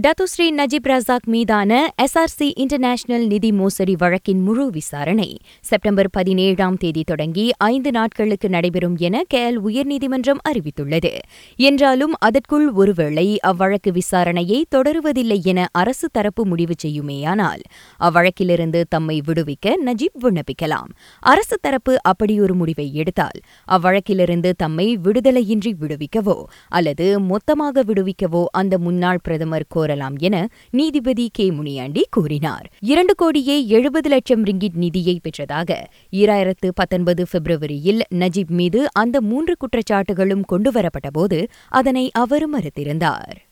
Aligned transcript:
Datuk Seri 0.00 0.46
Najib 0.56 0.88
Razak 0.88 1.26
மீதான 1.26 1.94
SRC 2.02 2.52
international 2.54 3.26
நிதி 3.26 3.52
மோசடி 3.52 3.96
வழக்கின் 3.98 4.42
முழு 4.42 4.70
விசாரணை 4.70 5.36
செப்டம்பர் 5.60 6.10
பதினேழாம் 6.10 6.76
தேதி 6.76 7.02
தொடங்கி 7.04 7.50
ஐந்து 7.56 7.90
நாட்களுக்கு 7.90 8.48
நடைபெறும் 8.48 8.96
என 8.96 9.22
கேஎல் 9.34 9.58
உயர்நீதிமன்றம் 9.58 10.42
அறிவித்துள்ளது. 10.48 11.18
என்றாலும் 11.56 12.12
அதற்குள் 12.18 12.70
ஒருவேளை 12.72 13.38
அவ்வழக்கு 13.46 13.92
விசாரணையை 13.92 14.62
தொடருவதில்லை 14.74 15.42
என 15.42 15.66
அரசு 15.72 16.08
தரப்பு 16.12 16.46
முடிவு 16.46 16.74
செய்யுமேயானால் 16.82 17.62
அவ்வழக்கிலிருந்து 18.00 18.82
தம்மை 18.88 19.22
விடுவிக்க 19.26 19.74
நஜீப் 19.84 20.20
விண்ணப்பிக்கலாம். 20.22 20.88
அரசு 21.20 21.58
தரப்பு 21.60 21.96
அப்படியொரு 22.02 22.54
முடிவை 22.54 22.94
எடுத்தால் 22.94 23.40
அவ்வழக்கிலிருந்து 23.68 24.52
தம்மை 24.56 24.98
விடுதலையின்றி 24.98 25.74
விடுவிக்கவோ 25.80 26.44
அல்லது 26.68 27.20
மொத்தமாக 27.20 27.82
விடுவிக்கவோ 27.82 28.44
அந்த 28.52 28.78
முன்னாள் 28.78 29.18
பிரதமர் 29.22 29.68
கோரலாம் 29.86 30.18
என 30.18 30.48
நீதிபதி 30.70 31.28
கே. 31.32 31.50
முனியாண்டி 31.50 32.06
கூறினார். 32.10 32.72
இரண்டு 32.80 33.14
கோடியே 33.14 33.68
எழுபது 33.68 34.08
லட்சம் 34.08 34.44
ரிங்கிட் 34.44 34.74
நிதியை 34.74 35.20
பெற்றதாக 35.20 35.84
ஈராயிரத்து 36.12 36.68
பத்தொன்பது 36.74 37.26
பிப்ரவரியில் 37.32 38.00
நஜீப் 38.14 38.48
மீது 38.48 38.88
அந்த 38.92 39.20
மூன்று 39.20 39.56
குற்றச்சாட்டுகளும் 39.56 40.42
கொண்டுவரப்பட்டபோது 40.52 41.46
அதனை 41.68 42.10
அவர் 42.12 42.50
மறுத்திருந்தார். 42.50 43.45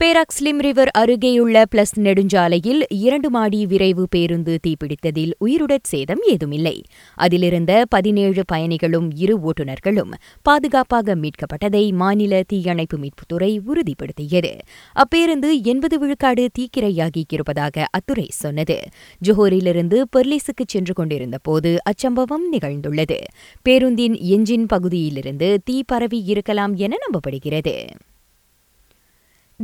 பேராக்ஸ்லிம் 0.00 0.58
ரிவர் 0.58 0.90
அருகேயுள்ள 0.98 1.64
பிளஸ் 1.74 1.94
நெடுஞ்சாலையில் 1.96 2.82
இரண்டு 2.88 3.30
மாடி 3.30 3.66
விரைவு 3.66 4.06
பேருந்து 4.10 4.58
தீப்பிடித்ததில் 4.66 5.30
உயிருடற் 5.44 5.88
சேதம் 5.88 6.22
ஏதுமில்லை. 6.26 6.82
அதிலிருந்த 7.14 7.84
பதினேழு 7.88 8.42
பயணிகளும் 8.52 9.08
இரு 9.14 9.38
ஓட்டுநர்களும் 9.38 10.12
பாதுகாப்பாக 10.42 11.16
மீட்கப்பட்டதை 11.16 11.92
மாநில 11.92 12.42
தீயணைப்பு 12.46 12.98
மீட்புத்துறை 12.98 13.58
உறுதிப்படுத்தியது. 13.66 14.58
அப்பேருந்து 14.94 15.62
எண்பது 15.62 15.98
விழுக்காடு 15.98 16.48
தீக்கிரையாகி 16.58 17.24
இருப்பதாக 17.32 17.86
அத்துறை 17.90 18.26
சொன்னது. 18.28 18.78
ஜோஹரிலிருந்து 19.26 20.00
பெர்லிஸுக்கு 20.16 20.66
சென்று 20.66 20.94
கொண்டிருந்த 20.94 21.38
போது 21.42 21.76
அச்சம்பவம் 21.90 22.46
நிகழ்ந்துள்ளது. 22.52 23.18
பேருந்தின் 23.62 24.18
எஞ்சின் 24.20 24.66
பகுதியிலிருந்து 24.66 25.58
தீ 25.64 25.82
பரவி 25.86 26.22
இருக்கலாம் 26.22 26.74
என 26.74 26.96
நம்பப்படுகிறது. 27.06 27.76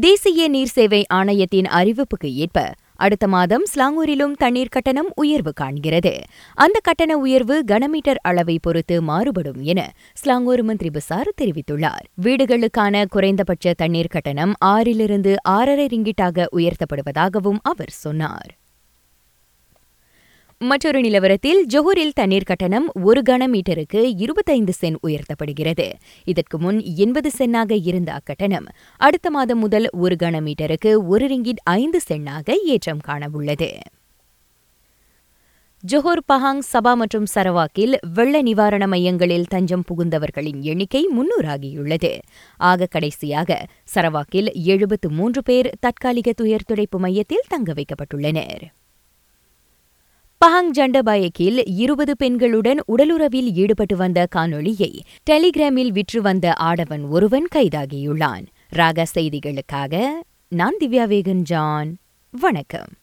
தேசிய 0.01 0.49
நீர் 0.49 0.67
சேவை 0.67 1.07
ஆணையத்தின் 1.15 1.65
அறிவிப்புக்கு 1.65 2.33
ஏற்ப 2.35 2.73
அடுத்த 2.97 3.29
மாதம் 3.29 3.65
ஸ்லாங்கூரிலும் 3.75 4.33
தண்ணீர் 4.33 4.69
கட்டணம் 4.69 5.13
உயர்வு 5.15 5.53
காண்கிறது. 5.61 6.13
அந்த 6.55 6.79
கட்டண 6.83 7.17
உயர்வு 7.17 7.65
கனமீட்டர் 7.67 8.21
அளவை 8.23 8.59
பொறுத்து 8.63 9.03
மாறுபடும் 9.03 9.63
என 9.63 9.93
ஸ்லாங்கூர் 10.15 10.63
மந்திரி 10.63 10.91
பசார் 10.91 11.31
தெரிவித்துள்ளார். 11.43 12.05
வீடுகளுக்கான 12.23 13.05
குறைந்தபட்ச 13.09 13.73
தண்ணீர் 13.73 14.07
கட்டணம் 14.07 14.55
ஆறிலிருந்து 14.65 15.35
ஆறரை 15.43 15.87
ரிங்கிட்டாக 15.87 16.47
உயர்த்தப்படுவதாகவும் 16.53 17.59
அவர் 17.63 17.91
சொன்னார். 17.91 18.53
மற்றொரு 20.59 21.01
நிலவரத்தில் 21.01 21.65
ஜொஹூரில் 21.75 22.13
தண்ணீர் 22.15 22.43
கட்டணம் 22.43 22.93
ஒரு 23.03 23.23
கனமீட்டருக்கு 23.31 24.13
இருபத்தைந்து 24.17 24.73
சென் 24.73 24.99
உயர்த்தப்படுகிறது. 25.07 25.93
இதற்கு 26.25 26.59
முன் 26.59 26.83
எண்பது 26.97 27.31
சென்னாக 27.39 27.81
இருந்த 27.85 28.13
அக்கட்டணம் 28.13 28.67
அடுத்த 28.97 29.31
மாதம் 29.31 29.59
முதல் 29.59 29.89
ஒரு 29.93 30.17
கனமீட்டருக்கு 30.23 31.07
ஒரு 31.07 31.27
ரிங்கிட் 31.27 31.63
ஐந்து 31.65 32.01
சென்னாக 32.09 32.55
ஏற்றம் 32.65 33.01
காணவுள்ளது. 33.07 33.77
ஜொஹோர் 35.93 36.23
பஹாங் 36.33 36.59
சபா 36.73 36.95
மற்றும் 36.95 37.27
சரவாக்கில் 37.35 37.97
வெள்ள 38.15 38.43
நிவாரண 38.43 38.87
மையங்களில் 38.87 39.45
தஞ்சம் 39.45 39.85
புகுந்தவர்களின் 39.85 40.61
எண்ணிக்கை 40.61 41.09
முன்னூறாகியுள்ளது. 41.19 42.19
ஆக 42.57 42.87
கடைசியாக 42.87 43.67
சரவாக்கில் 43.95 44.53
எழுபத்து 44.53 45.11
மூன்று 45.11 45.43
பேர் 45.43 45.71
தற்காலிக 45.81 46.33
துயர் 46.33 46.67
துடைப்பு 46.67 46.99
மையத்தில் 46.99 47.49
தங்க 47.49 47.73
வைக்கப்பட்டுள்ளனர். 47.73 48.63
பஹாங் 50.45 50.71
ஜண்டபாயக்கில் 50.75 51.63
இருபது 51.67 52.15
பெண்களுடன் 52.23 52.79
உடலுறவில் 52.87 53.53
ஈடுபட்டு 53.53 53.97
வந்த 53.97 54.27
காணொளியை 54.37 54.99
டெலிகிராமில் 55.31 55.89
விற்று 55.89 56.23
வந்த 56.23 56.55
ஆடவன் 56.55 57.05
ஒருவன் 57.05 57.47
கைதாகியுள்ளான். 57.55 58.47
ராக 58.69 59.07
செய்திகளுக்காக 59.15 60.07
நான் 60.49 60.75
திவ்யா 60.81 61.07
வேகன் 61.07 61.43
ஜான். 61.43 61.97
வணக்கம். 62.31 62.89